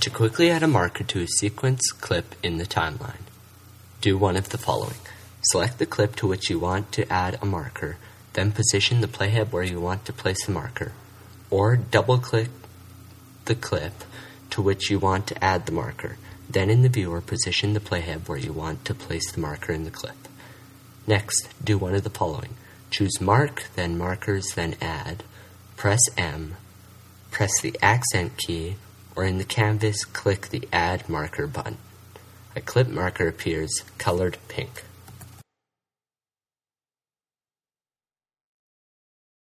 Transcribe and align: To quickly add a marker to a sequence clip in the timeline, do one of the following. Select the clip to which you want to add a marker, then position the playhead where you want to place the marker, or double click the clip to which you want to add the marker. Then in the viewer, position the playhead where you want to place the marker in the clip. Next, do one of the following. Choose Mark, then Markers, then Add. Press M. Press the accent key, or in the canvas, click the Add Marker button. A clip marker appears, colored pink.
To 0.00 0.08
quickly 0.08 0.48
add 0.50 0.62
a 0.62 0.66
marker 0.66 1.04
to 1.04 1.20
a 1.20 1.26
sequence 1.26 1.92
clip 1.92 2.34
in 2.42 2.56
the 2.56 2.64
timeline, 2.64 3.26
do 4.00 4.16
one 4.16 4.34
of 4.34 4.48
the 4.48 4.56
following. 4.56 4.96
Select 5.42 5.78
the 5.78 5.84
clip 5.84 6.16
to 6.16 6.26
which 6.26 6.48
you 6.48 6.58
want 6.58 6.90
to 6.92 7.12
add 7.12 7.38
a 7.42 7.44
marker, 7.44 7.98
then 8.32 8.50
position 8.50 9.02
the 9.02 9.06
playhead 9.06 9.52
where 9.52 9.62
you 9.62 9.78
want 9.78 10.06
to 10.06 10.14
place 10.14 10.46
the 10.46 10.52
marker, 10.52 10.92
or 11.50 11.76
double 11.76 12.16
click 12.16 12.48
the 13.44 13.54
clip 13.54 13.92
to 14.48 14.62
which 14.62 14.88
you 14.88 14.98
want 14.98 15.26
to 15.26 15.44
add 15.44 15.66
the 15.66 15.72
marker. 15.72 16.16
Then 16.48 16.70
in 16.70 16.80
the 16.80 16.88
viewer, 16.88 17.20
position 17.20 17.74
the 17.74 17.80
playhead 17.80 18.26
where 18.26 18.38
you 18.38 18.54
want 18.54 18.86
to 18.86 18.94
place 18.94 19.30
the 19.30 19.40
marker 19.40 19.74
in 19.74 19.84
the 19.84 19.90
clip. 19.90 20.28
Next, 21.06 21.46
do 21.62 21.76
one 21.76 21.94
of 21.94 22.04
the 22.04 22.10
following. 22.10 22.54
Choose 22.90 23.20
Mark, 23.20 23.64
then 23.76 23.98
Markers, 23.98 24.46
then 24.54 24.76
Add. 24.80 25.24
Press 25.76 26.00
M. 26.16 26.56
Press 27.30 27.60
the 27.60 27.78
accent 27.82 28.38
key, 28.38 28.76
or 29.16 29.24
in 29.24 29.38
the 29.38 29.44
canvas, 29.44 30.04
click 30.04 30.48
the 30.48 30.68
Add 30.72 31.08
Marker 31.08 31.46
button. 31.46 31.78
A 32.56 32.60
clip 32.60 32.88
marker 32.88 33.28
appears, 33.28 33.82
colored 33.98 34.38
pink. 34.48 34.84